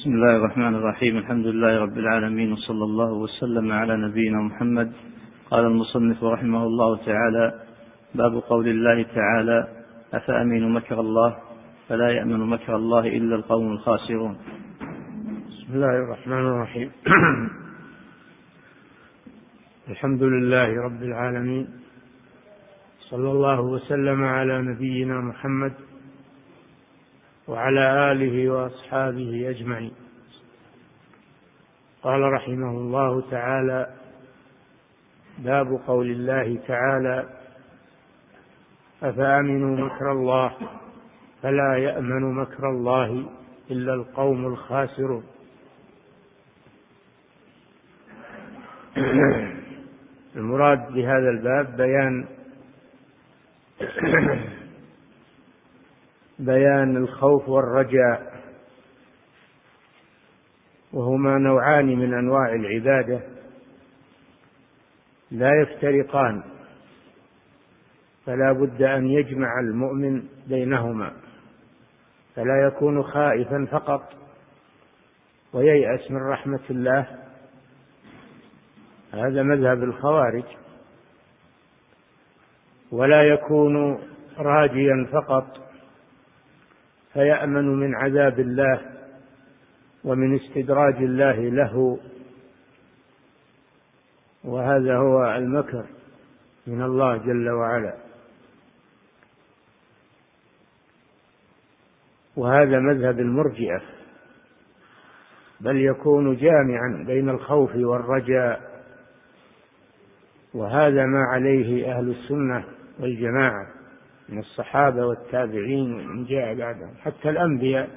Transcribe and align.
بسم 0.00 0.14
الله 0.14 0.36
الرحمن 0.36 0.74
الرحيم. 0.74 1.16
الحمد 1.16 1.46
لله 1.46 1.78
رب 1.78 1.98
العالمين 1.98 2.52
وصلى 2.52 2.84
الله 2.84 3.12
وسلم 3.12 3.72
على 3.72 3.96
نبينا 3.96 4.40
محمد. 4.40 4.92
قال 5.50 5.66
المصنف 5.66 6.24
رحمه 6.24 6.62
الله 6.64 6.96
تعالى 6.96 7.54
باب 8.14 8.32
قول 8.48 8.68
الله 8.68 9.02
تعالى 9.02 9.68
أفأمنوا 10.14 10.68
مكر 10.68 11.00
الله 11.00 11.36
فلا 11.88 12.08
يأمن 12.10 12.40
مكر 12.48 12.76
الله 12.76 13.06
إلا 13.06 13.34
القوم 13.36 13.72
الخاسرون. 13.72 14.36
بسم 15.48 15.74
الله 15.74 15.94
الرحمن 16.04 16.46
الرحيم. 16.46 16.90
الحمد 19.92 20.22
لله 20.22 20.82
رب 20.82 21.02
العالمين. 21.02 21.66
صلى 23.00 23.30
الله 23.30 23.60
وسلم 23.60 24.24
على 24.24 24.62
نبينا 24.62 25.20
محمد 25.20 25.72
وعلى 27.48 28.12
آله 28.12 28.50
وأصحابه 28.50 29.50
أجمعين. 29.50 29.92
قال 32.02 32.20
رحمه 32.32 32.70
الله 32.70 33.30
تعالى 33.30 33.86
باب 35.38 35.80
قول 35.86 36.10
الله 36.10 36.58
تعالى 36.68 37.28
أفأمنوا 39.02 39.76
مكر 39.76 40.12
الله 40.12 40.56
فلا 41.42 41.76
يأمن 41.76 42.34
مكر 42.34 42.70
الله 42.70 43.26
إلا 43.70 43.94
القوم 43.94 44.46
الخاسرون. 44.46 45.24
المراد 50.36 50.92
بهذا 50.92 51.30
الباب 51.30 51.76
بيان 51.76 52.26
بيان 56.40 56.96
الخوف 56.96 57.48
والرجاء 57.48 58.40
وهما 60.92 61.38
نوعان 61.38 61.86
من 61.86 62.14
أنواع 62.14 62.54
العبادة 62.54 63.20
لا 65.30 65.50
يفترقان 65.62 66.42
فلا 68.26 68.52
بد 68.52 68.82
أن 68.82 69.06
يجمع 69.06 69.60
المؤمن 69.60 70.22
بينهما 70.46 71.12
فلا 72.36 72.66
يكون 72.66 73.02
خائفا 73.02 73.66
فقط 73.70 74.12
وييأس 75.52 76.10
من 76.10 76.22
رحمة 76.22 76.60
الله 76.70 77.06
هذا 79.12 79.42
مذهب 79.42 79.82
الخوارج 79.82 80.44
ولا 82.92 83.22
يكون 83.22 83.98
راجيا 84.38 85.06
فقط 85.12 85.69
فيأمن 87.12 87.64
من 87.64 87.94
عذاب 87.94 88.40
الله 88.40 88.80
ومن 90.04 90.36
استدراج 90.36 90.94
الله 90.94 91.40
له. 91.40 91.98
وهذا 94.44 94.96
هو 94.96 95.24
المكر 95.24 95.86
من 96.66 96.82
الله 96.82 97.16
جل 97.16 97.50
وعلا. 97.50 97.94
وهذا 102.36 102.78
مذهب 102.78 103.20
المرجئة 103.20 103.82
بل 105.60 105.76
يكون 105.76 106.36
جامعا 106.36 107.04
بين 107.06 107.28
الخوف 107.28 107.70
والرجاء. 107.76 108.82
وهذا 110.54 111.06
ما 111.06 111.24
عليه 111.32 111.92
أهل 111.92 112.10
السنة 112.10 112.64
والجماعة. 113.00 113.79
من 114.30 114.38
الصحابة 114.38 115.06
والتابعين 115.06 115.94
ومن 115.94 116.24
جاء 116.24 116.54
بعدهم. 116.54 116.94
حتى 117.02 117.30
الأنبياء 117.30 117.88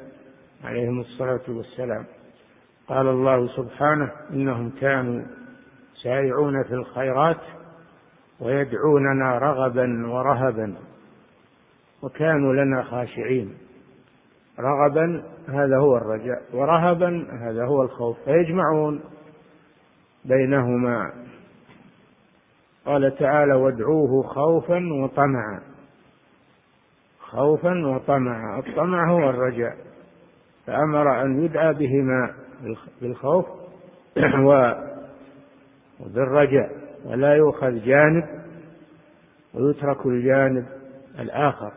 عليهم 0.63 0.99
الصلاة 0.99 1.41
والسلام. 1.47 2.05
قال 2.87 3.07
الله 3.07 3.47
سبحانه 3.47 4.11
إنهم 4.29 4.69
كانوا 4.69 5.25
سارعون 6.03 6.63
في 6.63 6.73
الخيرات 6.73 7.41
ويدعوننا 8.39 9.37
رغبا 9.37 10.07
ورهبا. 10.07 10.75
وكانوا 12.03 12.53
لنا 12.53 12.83
خاشعين. 12.83 13.57
رغبا 14.59 15.23
هذا 15.47 15.77
هو 15.77 15.97
الرجاء 15.97 16.41
ورهبا 16.53 17.27
هذا 17.41 17.65
هو 17.65 17.81
الخوف. 17.81 18.17
فيجمعون 18.25 19.01
بينهما. 20.25 21.13
قال 22.85 23.15
تعالى 23.15 23.53
وادعوه 23.53 24.23
خوفا 24.23 24.81
وطمعا. 25.01 25.72
خوفا 27.33 27.87
وطمعا. 27.87 28.59
الطمع 28.59 29.11
هو 29.11 29.29
الرجاء. 29.29 29.77
فأمر 30.67 31.21
أن 31.21 31.45
يدعى 31.45 31.73
بهما 31.73 32.33
بالخوف 33.01 33.45
وبالرجاء. 35.99 36.71
ولا 37.05 37.35
يؤخذ 37.35 37.85
جانب 37.85 38.23
ويترك 39.53 40.05
الجانب 40.05 40.65
الآخر. 41.19 41.73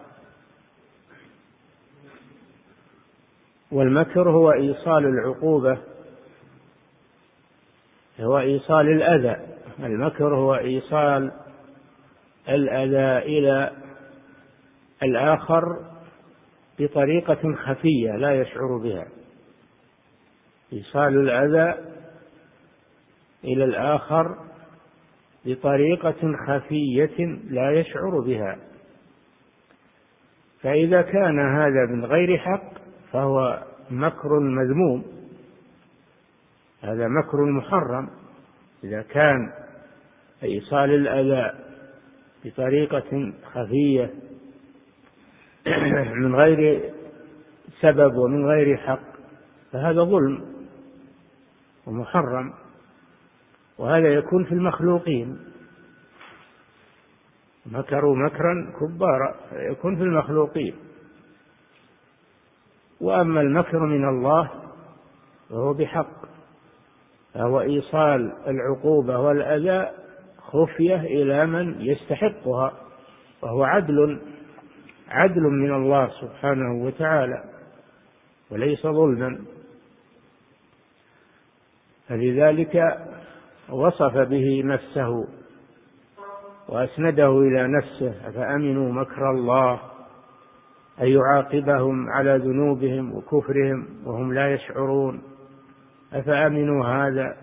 والمكر 3.72 4.30
هو 4.30 4.52
إيصال 4.52 5.06
العقوبة 5.06 5.78
هو 8.20 8.38
إيصال 8.38 8.88
الأذى. 8.88 9.36
المكر 9.78 10.34
هو 10.34 10.54
إيصال 10.54 11.32
الأذى 12.48 13.38
إلى 13.38 13.85
الآخر 15.02 15.62
بطريقة 16.78 17.54
خفية 17.54 18.16
لا 18.16 18.40
يشعر 18.40 18.78
بها. 18.78 19.06
إيصال 20.72 21.16
الأذى 21.16 21.74
إلى 23.44 23.64
الآخر 23.64 24.36
بطريقة 25.44 26.36
خفية 26.46 27.26
لا 27.50 27.70
يشعر 27.70 28.20
بها. 28.20 28.58
فإذا 30.62 31.02
كان 31.02 31.38
هذا 31.38 31.86
من 31.90 32.04
غير 32.04 32.38
حق 32.38 32.72
فهو 33.12 33.62
مكر 33.90 34.40
مذموم. 34.40 35.04
هذا 36.82 37.08
مكر 37.08 37.44
محرم. 37.44 38.10
إذا 38.84 39.02
كان 39.02 39.52
إيصال 40.42 40.90
الأذى 40.90 41.58
بطريقة 42.44 43.32
خفية 43.52 44.10
من 46.22 46.34
غير 46.34 46.90
سبب 47.80 48.16
ومن 48.16 48.46
غير 48.46 48.76
حق 48.76 49.00
فهذا 49.72 50.02
ظلم 50.02 50.44
ومحرم 51.86 52.52
وهذا 53.78 54.08
يكون 54.08 54.44
في 54.44 54.52
المخلوقين. 54.52 55.38
مكروا 57.66 58.16
مكرا 58.16 58.72
كبارا 58.80 59.34
يكون 59.52 59.96
في 59.96 60.02
المخلوقين. 60.02 60.74
وأما 63.00 63.40
المكر 63.40 63.78
من 63.78 64.08
الله 64.08 64.50
فهو 65.50 65.72
بحق 65.72 66.26
فهو 67.34 67.60
إيصال 67.60 68.32
العقوبة 68.46 69.18
والأذى 69.18 69.90
خفية 70.38 71.00
إلى 71.00 71.46
من 71.46 71.80
يستحقها 71.80 72.72
وهو 73.42 73.64
عدل 73.64 74.20
عدل 75.08 75.42
من 75.42 75.74
الله 75.74 76.08
سبحانه 76.20 76.84
وتعالى 76.84 77.44
وليس 78.50 78.86
ظلما. 78.86 79.38
فلذلك 82.08 82.98
وصف 83.70 84.16
به 84.16 84.62
نفسه 84.64 85.28
وأسنده 86.68 87.40
إلى 87.40 87.68
نفسه 87.68 88.28
أفأمنوا 88.28 88.92
مكر 88.92 89.30
الله؟ 89.30 89.80
ان 91.00 91.06
يعاقبهم 91.06 92.10
على 92.10 92.36
ذنوبهم 92.36 93.14
وكفرهم 93.14 93.86
وهم 94.04 94.32
لا 94.34 94.54
يشعرون؟ 94.54 95.22
أفأمنوا 96.12 96.86
هذا؟ 96.86 97.36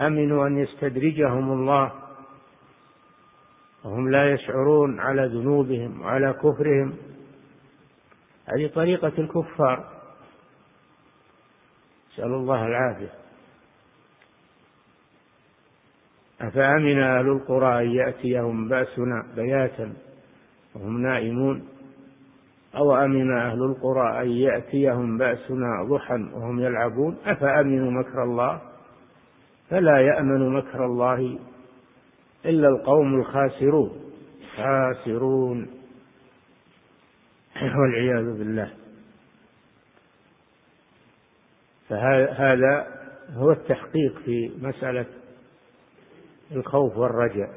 أمنوا 0.00 0.46
أن 0.46 0.58
يستدرجهم 0.58 1.52
الله؟ 1.52 1.92
وهم 3.84 4.10
لا 4.10 4.30
يشعرون 4.30 5.00
على 5.00 5.26
ذنوبهم 5.26 6.00
وعلى 6.00 6.32
كفرهم. 6.32 6.96
هذه 8.46 8.70
طريقة 8.74 9.12
الكفار. 9.18 9.84
نسأل 12.12 12.34
الله 12.34 12.66
العافية. 12.66 13.12
أفأمن 16.40 17.02
أهل 17.02 17.28
القرى 17.28 17.84
أن 17.84 17.90
يأتيهم 17.90 18.68
بأسنا 18.68 19.26
بياتا 19.36 19.92
وهم 20.74 21.02
نائمون؟ 21.02 21.68
أو 22.76 22.96
أمن 22.96 23.36
أهل 23.36 23.62
القرى 23.62 24.22
أن 24.22 24.30
يأتيهم 24.30 25.18
بأسنا 25.18 25.84
ضحى 25.88 26.14
وهم 26.14 26.60
يلعبون؟ 26.60 27.16
أفأمنوا 27.26 27.90
مكر 27.90 28.22
الله؟ 28.22 28.60
فلا 29.70 30.00
يأمن 30.00 30.48
مكر 30.48 30.86
الله 30.86 31.38
إلا 32.44 32.68
القوم 32.68 33.20
الخاسرون. 33.20 34.12
خاسرون. 34.56 35.70
والعياذ 37.80 38.38
بالله. 38.38 38.70
فهذا 41.88 42.86
هو 43.30 43.52
التحقيق 43.52 44.18
في 44.24 44.52
مسألة 44.62 45.06
الخوف 46.52 46.96
والرجاء. 46.96 47.54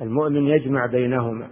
المؤمن 0.00 0.46
يجمع 0.46 0.86
بينهما. 0.86 1.50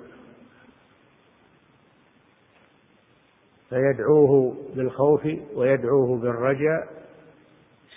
فيدعوه 3.69 4.57
بالخوف 4.77 5.29
ويدعوه 5.55 6.19
بالرجاء 6.19 6.89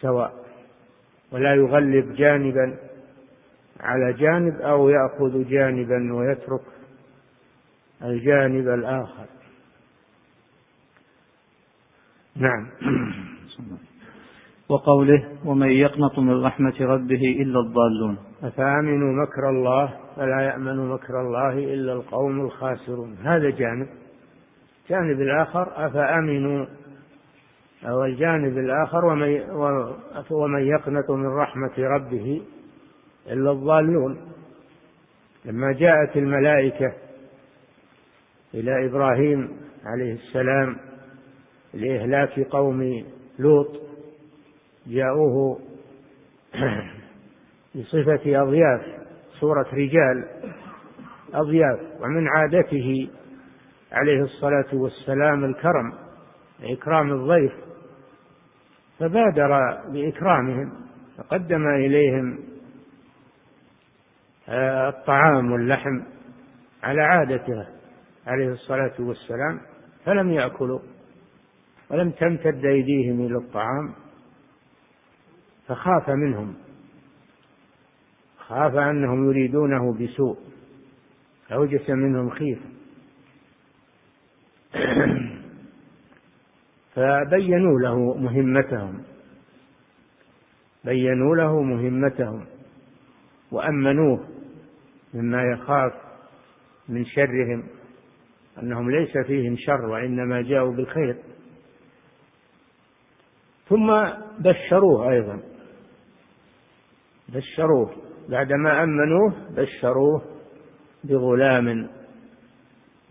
سواء. 0.01 0.45
ولا 1.31 1.55
يغلب 1.55 2.13
جانبا 2.13 2.90
على 3.81 4.13
جانب 4.13 4.61
أو 4.61 4.89
يأخذ 4.89 5.49
جانبا 5.49 6.13
ويترك 6.13 6.61
الجانب 8.03 8.67
الآخر. 8.67 9.25
نعم. 12.35 12.67
وقوله 14.69 15.25
ومن 15.45 15.71
يقنط 15.71 16.19
من 16.19 16.43
رحمة 16.43 16.73
ربه 16.81 17.41
إلا 17.41 17.59
الضالون. 17.59 18.17
أفأمنوا 18.43 19.25
مكر 19.25 19.49
الله 19.49 19.93
فلا 20.15 20.41
يأمن 20.41 20.89
مكر 20.89 21.21
الله 21.21 21.53
إلا 21.73 21.93
القوم 21.93 22.41
الخاسرون. 22.41 23.17
هذا 23.23 23.49
جانب. 23.49 23.87
الجانب 24.83 25.21
الآخر 25.21 25.87
أفأمنوا. 25.87 26.65
أو 27.85 28.05
الجانب 28.05 28.57
الآخر 28.57 29.05
ومن, 29.05 29.41
ومن 30.31 30.61
يقنط 30.61 31.11
من 31.11 31.27
رحمة 31.27 31.73
ربه 31.77 32.41
إلا 33.27 33.51
الضالون. 33.51 34.31
لما 35.45 35.71
جاءت 35.71 36.17
الملائكة 36.17 36.93
إلى 38.53 38.85
إبراهيم 38.85 39.57
عليه 39.85 40.13
السلام 40.13 40.77
لإهلاك 41.73 42.39
قوم 42.39 43.05
لوط 43.39 43.81
جاءوه 44.87 45.59
بصفة 47.75 48.41
أضياف 48.41 48.81
صورة 49.39 49.67
رجال 49.73 50.25
أضياف 51.33 51.79
ومن 51.99 52.27
عادته 52.27 53.09
عليه 53.91 54.21
الصلاة 54.21 54.65
والسلام 54.73 55.45
الكرم 55.45 55.93
إكرام 56.63 57.11
الضيف 57.11 57.53
فبادر 58.99 59.81
بإكرامهم 59.89 60.73
فقدم 61.17 61.67
إليهم 61.67 62.50
الطعام 64.53 65.51
واللحم 65.51 66.01
على 66.83 67.01
عادته 67.01 67.67
عليه 68.27 68.47
الصلاة 68.47 68.93
والسلام 68.99 69.61
فلم 70.05 70.31
يأكلوا 70.31 70.79
ولم 71.89 72.11
تمتد 72.11 72.65
أيديهم 72.65 73.25
إلى 73.25 73.37
الطعام 73.37 73.93
فخاف 75.67 76.09
منهم 76.09 76.55
خاف 78.37 78.75
أنهم 78.75 79.29
يريدونه 79.29 79.93
بسوء 79.93 80.37
فأوجس 81.47 81.89
منهم 81.89 82.29
خيفة. 82.29 82.65
فبينوا 86.95 87.79
له 87.79 88.17
مهمتهم 88.17 89.03
بينوا 90.85 91.35
له 91.35 91.61
مهمتهم 91.61 92.45
وأمنوه 93.51 94.40
مما 95.13 95.43
يخاف 95.43 95.93
من 96.89 97.05
شرهم 97.05 97.63
أنهم 98.61 98.91
ليس 98.91 99.17
فيهم 99.27 99.55
شر 99.57 99.85
وإنما 99.85 100.41
جاءوا 100.41 100.73
بالخير. 100.73 101.15
ثم 103.69 104.09
بشروه 104.39 105.11
أيضا. 105.11 105.39
بشروه. 107.29 107.95
بعدما 108.29 108.83
أمنوه 108.83 109.33
بشروه 109.49 110.21
بغلام 111.03 111.89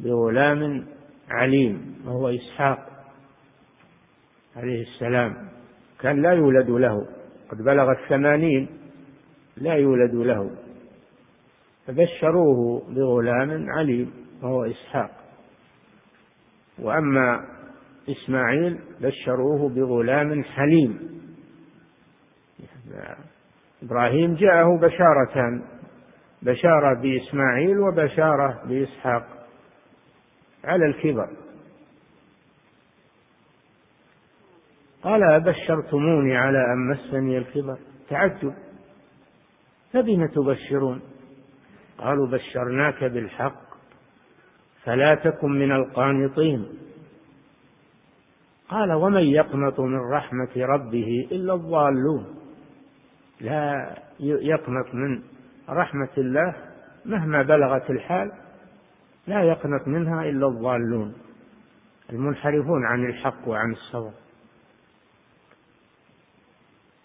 بغلام 0.00 0.86
عليم 1.30 2.02
وهو 2.06 2.28
إسحاق 2.28 2.86
عليه 4.56 4.82
السلام. 4.82 5.48
كان 6.00 6.22
لا 6.22 6.32
يولد 6.32 6.70
له. 6.70 7.08
قد 7.50 7.58
بلغ 7.62 7.90
الثمانين 7.90 8.68
لا 9.56 9.74
يولد 9.74 10.14
له. 10.14 10.50
فبشروه 11.90 12.82
بغلام 12.88 13.70
عليم 13.70 14.12
وهو 14.42 14.64
إسحاق. 14.64 15.10
وأما 16.78 17.44
إسماعيل 18.08 18.78
بشروه 19.00 19.68
بغلام 19.68 20.44
حليم. 20.44 21.20
إبراهيم 23.82 24.34
جاءه 24.34 24.78
بشارتان 24.78 25.62
بشارة 26.42 27.00
بإسماعيل 27.00 27.78
وبشارة 27.78 28.62
بإسحاق. 28.66 29.46
على 30.64 30.86
الكبر. 30.86 31.28
قال 35.02 35.22
أبشرتموني 35.22 36.36
على 36.36 36.58
أن 36.58 36.88
مسني 36.90 37.38
الكبر. 37.38 37.78
تعجب. 38.08 38.54
فبم 39.92 40.26
تبشرون؟ 40.26 41.02
قالوا 42.00 42.26
بشرناك 42.26 43.04
بالحق 43.04 43.60
فلا 44.84 45.14
تكن 45.14 45.50
من 45.50 45.72
القانطين. 45.72 46.68
قال 48.68 48.92
ومن 48.92 49.22
يقنط 49.22 49.80
من 49.80 50.00
رحمة 50.12 50.56
ربه 50.56 51.28
إلا 51.32 51.54
الضالون. 51.54 52.24
لا 53.40 53.96
يقنط 54.20 54.94
من 54.94 55.22
رحمة 55.68 56.08
الله 56.18 56.54
مهما 57.04 57.42
بلغت 57.42 57.90
الحال 57.90 58.32
لا 59.26 59.42
يقنط 59.42 59.88
منها 59.88 60.24
إلا 60.24 60.46
الضالون 60.46 61.14
المنحرفون 62.12 62.86
عن 62.86 63.06
الحق 63.06 63.48
وعن 63.48 63.72
الصواب 63.72 64.12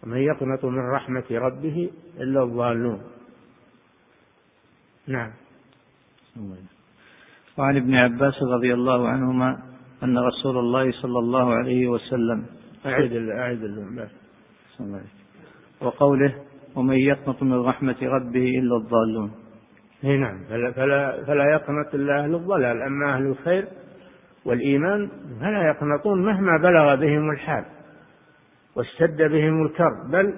ومن 0.04 0.18
يقنط 0.18 0.66
من 0.66 0.90
رحمة 0.90 1.24
ربه 1.32 1.92
إلا 2.18 2.44
الضالون. 2.44 3.15
نعم. 5.08 5.32
وعن 7.58 7.78
ابن 7.78 7.96
عباس 7.96 8.44
رضي 8.44 8.74
الله 8.74 9.08
عنهما 9.08 9.60
أن 10.04 10.18
رسول 10.18 10.58
الله 10.58 10.92
صلى 10.92 11.20
الله 11.20 11.54
عليه 11.54 11.88
وسلم 11.88 12.46
أعد 12.86 13.14
أعد 13.14 14.10
وقوله 15.82 16.36
ومن 16.76 16.98
يقنط 16.98 17.44
من 17.44 17.54
رحمة 17.54 17.96
ربه 18.02 18.60
إلا 18.60 18.78
الضالون. 18.78 19.32
إي 20.04 20.18
نعم. 20.18 20.44
فلا, 20.50 20.72
فلا, 20.72 21.24
فلا 21.24 21.52
يقنط 21.52 21.96
إلا 21.96 22.24
أهل 22.24 22.36
الضلال. 22.36 22.82
أما 22.82 23.16
أهل 23.16 23.26
الخير 23.26 23.68
والإيمان 24.46 25.10
فلا 25.40 25.68
يقنطون 25.68 26.26
مهما 26.26 26.58
بلغ 26.58 26.96
بهم 26.96 27.32
الحال 27.32 27.66
واشتد 28.76 29.22
بهم 29.22 29.66
الكرب. 29.66 30.12
بل 30.12 30.34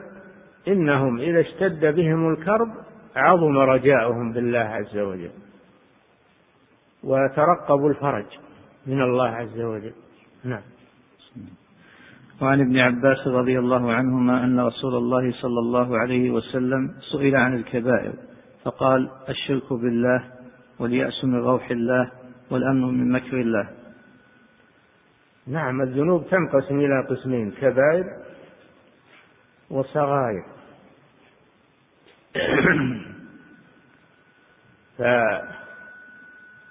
إنهم 0.67 1.19
إذا 1.19 1.39
اشتد 1.39 1.95
بهم 1.95 2.29
الكرب 2.29 2.86
عظم 3.17 3.57
رجاؤهم 3.57 4.33
بالله 4.33 4.59
عز 4.59 4.97
وجل. 4.97 5.31
وترقبوا 7.03 7.89
الفرج 7.89 8.25
من 8.87 9.01
الله 9.01 9.29
عز 9.29 9.59
وجل. 9.59 9.93
نعم. 10.43 10.61
وعن 12.41 12.59
ابن 12.61 12.77
عباس 12.77 13.27
رضي 13.27 13.59
الله 13.59 13.93
عنهما 13.93 14.43
أن 14.43 14.59
رسول 14.59 14.95
الله 14.95 15.31
صلى 15.31 15.59
الله 15.59 15.97
عليه 15.97 16.31
وسلم 16.31 16.93
سئل 17.11 17.35
عن 17.35 17.55
الكبائر 17.55 18.13
فقال 18.63 19.09
الشرك 19.29 19.73
بالله 19.73 20.23
واليأس 20.79 21.25
من 21.25 21.35
روح 21.35 21.71
الله 21.71 22.11
والأمن 22.51 22.81
من 22.81 23.11
مكر 23.11 23.41
الله. 23.41 23.69
نعم 25.47 25.81
الذنوب 25.81 26.27
تنقسم 26.27 26.79
إلى 26.79 27.07
قسمين 27.09 27.51
كبائر 27.51 28.05
وصغائر. 29.69 30.43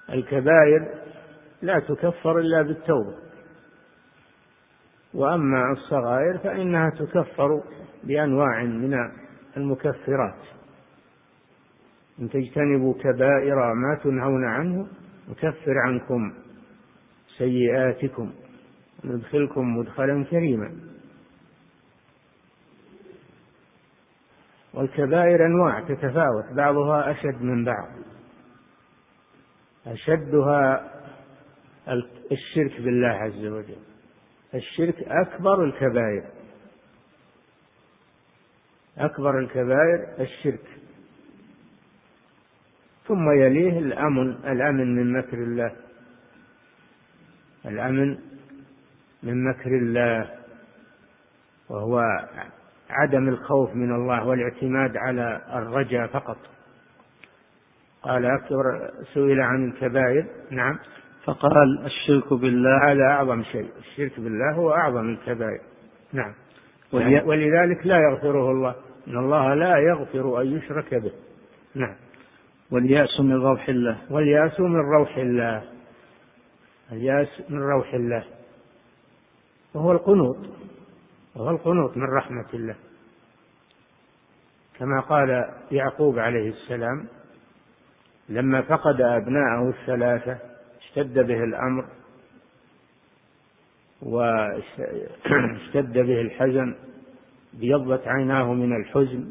فالكبائر 0.07 0.87
لا 1.61 1.79
تكفر 1.79 2.39
إلا 2.39 2.61
بالتوبة. 2.61 3.15
وأما 5.13 5.71
الصغائر 5.71 6.37
فإنها 6.37 6.89
تكفر 6.89 7.63
بأنواع 8.03 8.63
من 8.63 9.11
المكفرات. 9.57 10.43
إن 12.19 12.29
تجتنبوا 12.29 12.93
كبائر 12.93 13.73
ما 13.73 13.99
تنهون 14.03 14.45
عنه 14.45 14.87
نكفر 15.29 15.77
عنكم 15.77 16.33
سيئاتكم 17.37 18.31
ندخلكم 19.05 19.77
مدخلا 19.77 20.23
كريما. 20.23 20.71
والكبائر 24.77 25.45
أنواع 25.45 25.79
تتفاوت 25.79 26.45
بعضها 26.51 27.11
أشد 27.11 27.41
من 27.41 27.65
بعض. 27.65 27.89
أشدها 29.87 30.91
الشرك 32.31 32.81
بالله 32.81 33.07
عز 33.07 33.45
وجل. 33.45 33.77
الشرك 34.53 35.03
أكبر 35.03 35.63
الكبائر. 35.63 36.23
أكبر 38.97 39.39
الكبائر 39.39 40.07
الشرك. 40.19 40.67
ثم 43.07 43.31
يليه 43.31 43.79
الأمن 43.79 44.31
الأمن 44.31 44.95
من 44.95 45.17
مكر 45.17 45.37
الله. 45.37 45.75
الأمن 47.65 48.17
من 49.23 49.49
مكر 49.49 49.69
الله 49.69 50.37
وهو 51.69 52.01
عدم 52.89 53.29
الخوف 53.29 53.75
من 53.75 53.95
الله 53.95 54.27
والاعتماد 54.27 54.97
على 54.97 55.41
الرجاء 55.53 56.07
فقط. 56.07 56.37
قال 58.01 58.25
أكبر 58.25 58.89
سئل 59.13 59.41
عن 59.41 59.69
الكبائر. 59.69 60.25
نعم. 60.51 60.79
فقال 61.23 61.85
الشرك 61.85 62.33
بالله 62.33 62.91
هذا 62.91 63.03
أعظم 63.03 63.43
شيء. 63.43 63.69
الشرك 63.79 64.19
بالله 64.19 64.53
هو 64.53 64.71
أعظم 64.71 65.09
الكبائر. 65.09 65.61
نعم. 66.13 66.33
ولذلك 67.25 67.87
لا 67.87 67.97
يغفره 67.97 68.51
الله. 68.51 68.75
إن 69.07 69.17
الله 69.17 69.53
لا 69.53 69.77
يغفر 69.77 70.41
أن 70.41 70.47
يشرك 70.57 70.95
به. 70.95 71.11
نعم. 71.75 71.95
واليأس 72.71 73.19
من 73.19 73.35
روح 73.35 73.69
الله. 73.69 73.97
واليأس 74.09 74.59
من 74.59 74.79
روح 74.79 75.17
الله. 75.17 75.63
اليأس 76.91 77.41
من 77.49 77.59
روح 77.59 77.93
الله. 77.93 78.23
وهو 79.73 79.91
القنوط. 79.91 80.37
وهو 81.37 81.49
القنوط 81.49 81.97
من 81.97 82.03
رحمة 82.17 82.45
الله. 82.53 82.75
كما 84.79 84.99
قال 84.99 85.53
يعقوب 85.71 86.19
عليه 86.19 86.49
السلام 86.49 87.07
لما 88.29 88.61
فقد 88.61 89.01
أبناءه 89.01 89.69
الثلاثة 89.69 90.37
اشتد 90.81 91.19
به 91.19 91.43
الأمر 91.43 91.85
واشتد 94.01 95.93
به 95.93 96.21
الحزن 96.21 96.75
ابيضت 97.57 98.07
عيناه 98.07 98.53
من 98.53 98.75
الحزن. 98.75 99.29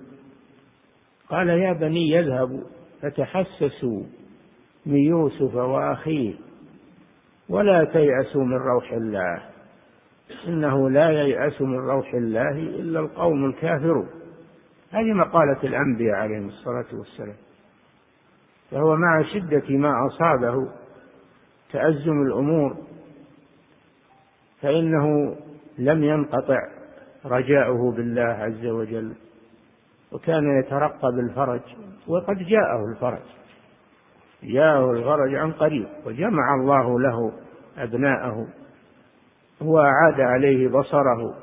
قال 1.28 1.48
يا 1.48 1.72
بني 1.72 2.10
يذهبوا 2.10 2.64
فتحسسوا 3.02 4.02
من 4.86 4.98
يوسف 4.98 5.54
وأخيه 5.54 6.34
ولا 7.48 7.84
تيأسوا 7.84 8.44
من 8.44 8.56
روح 8.56 8.92
الله. 8.92 9.55
إنه 10.48 10.90
لا 10.90 11.10
ييأس 11.10 11.62
من 11.62 11.78
روح 11.78 12.14
الله 12.14 12.50
إلا 12.50 13.00
القوم 13.00 13.44
الكافرون. 13.44 14.08
هذه 14.90 15.12
مقالة 15.12 15.58
الأنبياء 15.64 16.14
عليهم 16.14 16.48
الصلاة 16.48 16.86
والسلام. 16.92 17.36
فهو 18.70 18.96
مع 18.96 19.22
شدة 19.22 19.76
ما 19.76 20.06
أصابه 20.06 20.68
تأزم 21.72 22.22
الأمور 22.22 22.76
فإنه 24.62 25.36
لم 25.78 26.04
ينقطع 26.04 26.60
رجاؤه 27.24 27.92
بالله 27.92 28.22
عز 28.22 28.66
وجل 28.66 29.12
وكان 30.12 30.58
يترقب 30.58 31.18
الفرج 31.18 31.60
وقد 32.06 32.36
جاءه 32.38 32.84
الفرج. 32.92 33.22
جاءه 34.42 34.90
الفرج 34.90 35.34
عن 35.34 35.52
قريب 35.52 35.86
وجمع 36.06 36.54
الله 36.60 37.00
له 37.00 37.32
أبناءه. 37.78 38.46
وأعاد 39.60 40.20
عليه 40.20 40.68
بصره. 40.68 41.34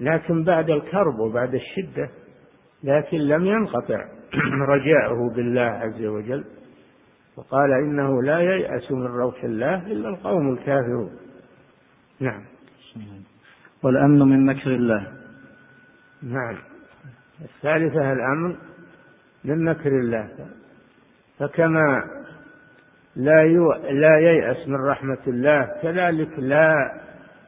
لكن 0.00 0.44
بعد 0.44 0.70
الكرب 0.70 1.18
وبعد 1.18 1.54
الشدة 1.54 2.10
لكن 2.84 3.18
لم 3.18 3.46
ينقطع 3.46 4.04
رجاؤه 4.74 5.34
بالله 5.34 5.60
عز 5.60 6.04
وجل. 6.04 6.44
وقال 7.36 7.72
إنه 7.72 8.22
لا 8.22 8.40
ييأس 8.40 8.92
من 8.92 9.06
روح 9.06 9.44
الله 9.44 9.86
إلا 9.86 10.08
القوم 10.08 10.52
الكافرون. 10.52 11.10
نعم. 12.20 12.44
والأمن 13.82 14.18
من 14.18 14.46
مكر 14.46 14.74
الله. 14.74 15.12
نعم. 16.22 16.56
الثالثة 17.40 18.12
الأمن 18.12 18.56
من 19.44 19.64
مكر 19.64 19.88
الله. 19.88 20.28
فكما 21.38 22.17
لا. 23.18 23.44
لا 23.90 24.18
ييأس 24.18 24.68
من 24.68 24.76
رحمة 24.86 25.18
الله. 25.26 25.80
كذلك 25.82 26.38
لا 26.38 26.74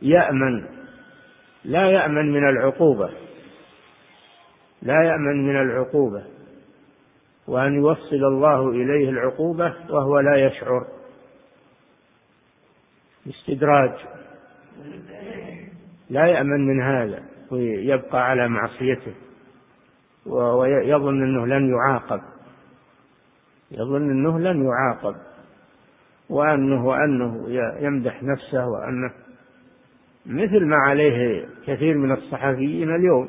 يأمن 0.02 0.64
لا 1.64 1.90
يأمن 1.90 2.32
من 2.32 2.48
العقوبة 2.48 3.10
لا 4.82 5.02
يأمن 5.04 5.46
من 5.46 5.56
العقوبة. 5.56 6.24
وأن 7.46 7.74
يوصل 7.74 8.24
الله 8.24 8.70
إليه 8.70 9.10
العقوبة 9.10 9.74
وهو 9.90 10.20
لا 10.20 10.36
يشعر 10.46 10.86
استدراج 13.28 13.92
لا 16.10 16.26
يأمن 16.26 16.66
من 16.66 16.82
هذا 16.82 17.22
ويبقى 17.50 18.30
على 18.30 18.48
معصيته 18.48 19.14
ويظن 20.26 21.22
أنه 21.22 21.46
لن 21.46 21.70
يعاقب 21.70 22.20
يظن 23.70 24.10
أنه 24.10 24.38
لن 24.38 24.64
يعاقب. 24.66 25.16
وأنه 26.30 26.86
وأنه 26.86 27.50
يمدح 27.80 28.22
نفسه 28.22 28.66
وأنه 28.66 29.12
مثل 30.26 30.64
ما 30.64 30.76
عليه 30.76 31.46
كثير 31.66 31.98
من 31.98 32.12
الصحفيين 32.12 32.94
اليوم. 32.94 33.28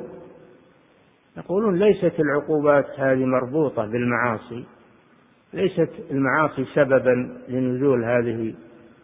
يقولون 1.38 1.80
ليست 1.80 2.14
العقوبات 2.20 3.00
هذه 3.00 3.26
مربوطة 3.26 3.86
بالمعاصي 3.86 4.66
ليست 5.54 5.90
المعاصي 6.12 6.66
سببا 6.76 7.38
لنزول 7.48 8.04
هذه 8.04 8.54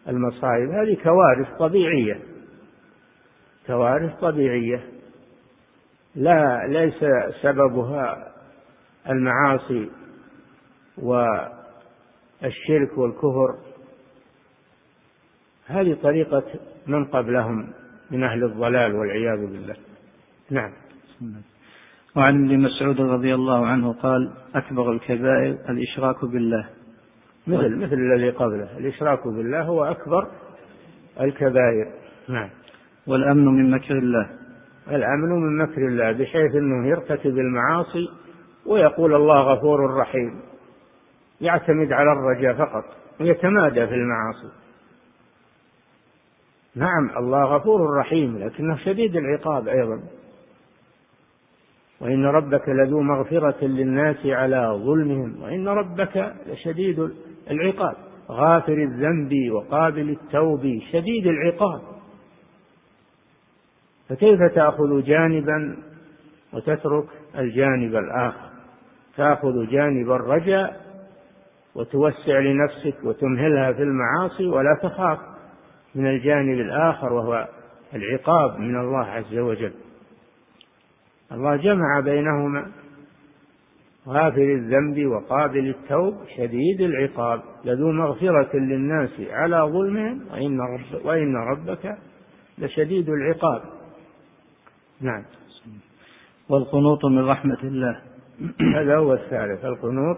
المصائب. 0.08 0.70
هذه 0.70 0.98
كوارث 1.04 1.48
طبيعية 1.60 2.20
كوارث 3.68 4.20
طبيعية. 4.20 4.82
لا 6.16 6.68
ليس 6.68 7.06
سببها 7.42 8.34
المعاصي 9.10 9.90
والشرك 10.98 12.98
والكفر. 12.98 13.56
هذه 15.68 15.98
طريقة 16.04 16.44
من 16.88 17.06
قبلهم 17.06 17.68
من 18.12 18.24
أهل 18.24 18.44
الضلال 18.44 18.96
والعياذ 18.96 19.38
بالله. 19.38 19.76
نعم. 20.52 20.72
وعن 22.16 22.46
ابن 22.46 22.60
مسعود 22.60 23.02
رضي 23.02 23.36
الله 23.36 23.66
عنه 23.66 23.94
قال 23.94 24.32
أكبر 24.56 24.92
الكبائر 24.92 25.58
الإشراك 25.70 26.26
بالله. 26.26 26.70
مثل 27.48 27.76
مثل 27.76 27.94
الذي 27.94 28.30
قبله. 28.30 28.78
الإشراك 28.78 29.28
بالله 29.28 29.62
هو 29.62 29.84
أكبر 29.84 30.28
الكبائر. 31.22 31.92
نعم. 32.30 32.50
والأمن 33.08 33.46
من 33.46 33.72
مكر 33.72 33.98
الله. 33.98 34.30
الأمن 34.88 35.30
من 35.30 35.58
مكر 35.58 35.88
الله 35.88 36.12
بحيث 36.12 36.56
أنه 36.56 36.88
يرتكب 36.88 37.38
المعاصي 37.38 38.10
ويقول 38.66 39.16
الله 39.16 39.42
غفور 39.42 39.98
رحيم. 40.00 40.40
يعتمد 41.42 41.92
على 41.92 42.12
الرجاء 42.12 42.54
فقط 42.54 42.84
ويتمادى 43.20 43.88
في 43.88 43.94
المعاصي. 43.94 44.67
نعم 46.78 47.18
الله 47.18 47.44
غفور 47.44 47.98
رحيم 48.00 48.38
لكنه 48.38 48.78
شديد 48.78 49.16
العقاب 49.16 49.68
أيضا. 49.68 50.00
وإن 52.02 52.26
ربك 52.26 52.70
لذو 52.70 53.02
مغفرة 53.02 53.66
للناس 53.66 54.26
على 54.26 54.80
ظلمهم 54.86 55.42
وإن 55.42 55.68
ربك 55.68 56.34
لشديد 56.48 57.12
العقاب. 57.52 57.96
غافر 58.30 58.74
الذنب 58.74 59.52
وقابل 59.52 60.10
التوب 60.10 60.80
شديد 60.92 61.28
العقاب. 61.28 61.82
فكيف 64.10 64.40
تأخذ 64.56 65.04
جانبا 65.04 65.78
وتترك 66.54 67.06
الجانب 67.38 67.96
الآخر؟ 67.96 68.50
تأخذ 69.18 69.68
جانب 69.72 70.12
الرجاء 70.12 70.82
وتوسع 71.76 72.40
لنفسك 72.40 72.96
وتمهلها 73.04 73.74
في 73.74 73.84
المعاصي 73.84 74.48
ولا 74.48 74.80
تخاف. 74.84 75.37
من 75.98 76.08
الجانب 76.08 76.60
الآخر 76.60 77.14
وهو 77.14 77.48
العقاب 77.94 78.60
من 78.60 78.80
الله 78.80 79.06
عز 79.06 79.38
وجل. 79.38 79.74
الله 81.32 81.56
جمع 81.56 82.00
بينهما 82.00 82.72
غافر 84.08 84.54
الذنب 84.56 85.06
وقابل 85.06 85.70
التوب 85.70 86.16
شديد 86.38 86.82
العقاب 86.82 87.42
لذو 87.66 87.92
مغفرة 87.92 88.58
للناس 88.58 89.10
على 89.30 89.58
ظلمهم 89.58 90.22
وإن, 90.32 90.60
رب 90.62 91.06
وإن 91.06 91.36
ربك 91.36 91.98
لشديد 92.58 93.10
العقاب. 93.10 93.62
نعم. 95.02 95.24
والقنوط 96.50 97.06
من 97.06 97.26
رحمة 97.26 97.64
الله. 97.64 98.02
هذا 98.76 98.98
هو 98.98 99.14
الثالث 99.14 99.66
القنوط 99.66 100.18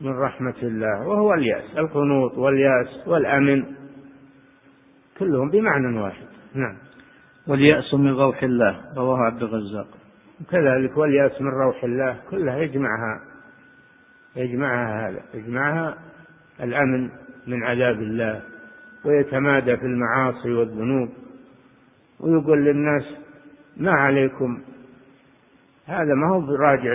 من 0.00 0.10
رحمة 0.10 0.62
الله 0.62 1.08
وهو 1.08 1.34
اليأس. 1.34 1.78
القنوط 1.78 2.38
واليأس 2.38 3.08
والأمن 3.08 3.83
كلهم 5.18 5.50
بمعنى 5.50 6.00
واحد. 6.00 6.26
نعم. 6.54 6.76
واليأس 7.46 7.94
من 7.94 8.08
روح 8.08 8.42
الله 8.42 8.80
رواه 8.96 9.18
عبد 9.18 9.42
الرزاق. 9.42 9.86
كذلك 10.50 10.96
واليأس 10.96 11.40
من 11.40 11.50
روح 11.50 11.84
الله 11.84 12.20
كلها 12.30 12.58
يجمعها 12.58 13.20
يجمعها 14.36 15.08
هذا 15.08 15.22
يجمعها 15.34 15.98
الأمن 16.60 17.10
من 17.46 17.62
عذاب 17.62 18.02
الله 18.02 18.42
ويتمادى 19.04 19.76
في 19.76 19.86
المعاصي 19.86 20.52
والذنوب. 20.52 21.08
ويقول 22.20 22.64
للناس 22.64 23.04
ما 23.76 23.92
عليكم؟ 23.92 24.62
هذا 25.86 26.14
ما 26.14 26.28
هو 26.28 26.54
راجع 26.54 26.92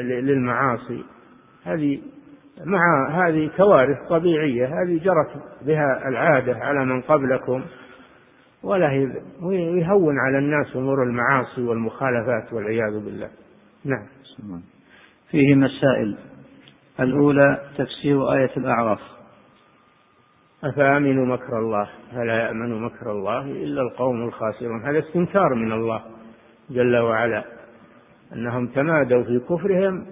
للمعاصي. 0.00 1.04
هذه 1.64 2.02
مع 2.60 3.10
هذه 3.10 3.50
كوارث 3.56 4.08
طبيعية 4.08 4.66
هذه 4.66 4.98
جرت 5.04 5.42
بها 5.62 6.08
العادة 6.08 6.56
على 6.56 6.84
من 6.84 7.00
قبلكم 7.00 7.62
ولا 8.62 8.92
يهون 9.52 10.18
على 10.18 10.38
الناس 10.38 10.76
أمور 10.76 11.02
المعاصي 11.02 11.62
والمخالفات 11.62 12.52
والعياذ 12.52 13.04
بالله. 13.04 13.28
نعم. 13.84 14.06
فيه 15.30 15.54
مسائل. 15.54 16.16
الأولى 17.00 17.60
تفسير 17.78 18.32
آية 18.32 18.50
الأعراف. 18.56 19.00
أفأمنوا 20.64 21.26
مكر 21.26 21.58
الله؟ 21.58 21.88
فلا 22.12 22.34
يأمن 22.34 22.82
مكر 22.82 23.10
الله 23.10 23.40
إلا 23.40 23.82
القوم 23.82 24.22
الخاسرون؟ 24.22 24.82
هذا 24.82 24.98
استنكار 24.98 25.54
من 25.54 25.72
الله 25.72 26.02
جل 26.70 26.96
وعلا 26.96 27.44
أنهم 28.32 28.66
تمادوا 28.66 29.22
في 29.22 29.38
كفرهم 29.38 30.06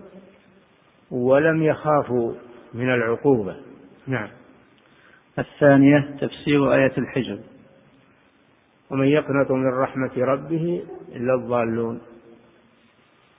ولم 1.11 1.62
يخافوا 1.62 2.35
من 2.75 2.95
العقوبة. 2.95 3.57
نعم. 4.07 4.29
الثانية 5.38 6.17
تفسير 6.21 6.75
آية 6.75 6.93
الحجر. 6.99 7.38
ومن 8.90 9.07
يقنط 9.07 9.50
من 9.50 9.69
رحمة 9.69 10.11
ربه 10.17 10.83
إلا 11.09 11.35
الضالون. 11.35 12.00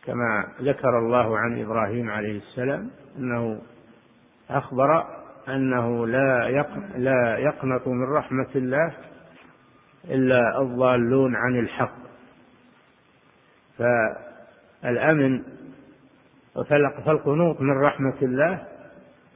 كما 0.06 0.48
ذكر 0.62 1.00
الله 1.00 1.38
عن 1.38 1.62
إبراهيم 1.62 2.10
عليه 2.10 2.38
السلام 2.38 2.90
أنه 3.18 3.62
أخبر 4.50 5.06
أنه 5.48 6.08
لا 6.08 6.66
لا 6.96 7.38
يقنط 7.38 7.88
من 7.88 8.04
رحمة 8.04 8.50
الله 8.56 8.94
إلا 10.10 10.62
الضالون 10.62 11.36
عن 11.36 11.60
الحق. 11.60 12.02
فالأمن 13.78 15.44
فالقنوط 17.06 17.62
من 17.62 17.78
رحمة 17.78 18.22
الله. 18.22 18.68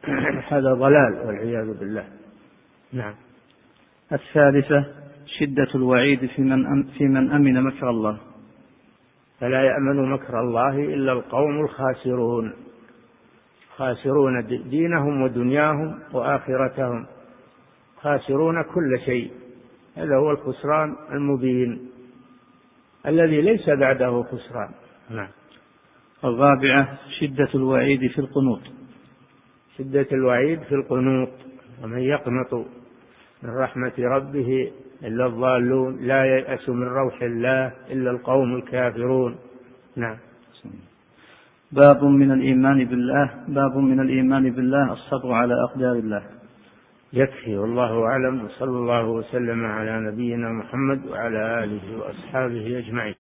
هذا 0.52 0.74
ضلال 0.74 1.14
والعياذ 1.26 1.80
بالله. 1.80 2.06
نعم. 2.94 3.14
الثالثة 4.12 4.86
شدة 5.40 5.68
الوعيد 5.76 6.26
في 6.26 6.42
من 6.42 6.84
في 6.84 7.04
من 7.04 7.32
أمن 7.32 7.64
مكر 7.64 7.90
الله. 7.90 8.18
فلا 9.40 9.64
يأمن 9.64 10.10
مكر 10.10 10.40
الله 10.40 10.70
إلا 10.70 11.12
القوم 11.12 11.60
الخاسرون. 11.60 12.54
خاسرون 13.76 14.48
دينهم 14.48 15.22
ودنياهم 15.22 16.00
وآخرتهم. 16.14 17.06
خاسرون 18.02 18.64
كل 18.64 19.00
شيء. 19.06 19.32
هذا 19.98 20.16
هو 20.16 20.32
الخسران 20.32 20.96
المبين. 21.12 21.90
الذي 23.08 23.42
ليس 23.42 23.70
بعده 23.70 24.24
خسران. 24.24 24.70
نعم. 25.10 25.30
الرابعة 26.26 26.98
شدة 27.20 27.50
الوعيد 27.56 28.12
في 28.12 28.20
القنوط. 28.20 28.62
شدة 29.78 30.08
الوعيد 30.12 30.60
في 30.62 30.76
القنوط. 30.76 31.30
ومن 31.84 32.00
يقنط 32.00 32.54
من 33.44 33.50
رحمة 33.50 33.94
ربه 34.00 34.72
إلا 35.04 35.26
الضالون 35.26 35.98
لا 36.02 36.26
ييأس 36.26 36.70
من 36.70 36.88
روح 36.88 37.22
الله 37.22 37.74
إلا 37.92 38.12
القوم 38.12 38.56
الكافرون. 38.56 39.36
نعم. 39.96 40.18
باب 41.72 42.04
من 42.04 42.32
الإيمان 42.32 42.86
بالله 42.86 43.32
باب 43.48 43.78
من 43.78 44.00
الإيمان 44.00 44.52
بالله 44.52 44.94
الصبر 44.94 45.32
على 45.32 45.54
أقدار 45.64 45.92
الله. 45.92 46.24
يكفي 47.14 47.58
والله 47.58 48.06
أعلم 48.06 48.46
وصلى 48.46 48.70
الله 48.70 49.06
وسلم 49.06 49.66
على 49.66 50.00
نبينا 50.00 50.50
محمد 50.50 51.08
وعلى 51.08 51.64
آله 51.64 51.98
وأصحابه 51.98 52.80
أجمعين. 52.80 53.16